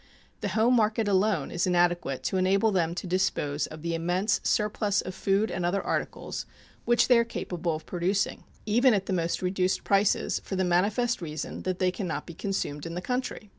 [0.39, 5.01] The home market alone is inadequate to enable them to dispose of the immense surplus
[5.01, 6.47] of food and other articles
[6.85, 11.21] which they are capable of producing, even at the most reduced prices, for the manifest
[11.21, 13.49] reason that they can not be consumed in the country.